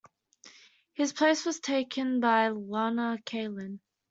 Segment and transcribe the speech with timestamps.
[0.93, 3.81] His place was taken by Lana Kaelin.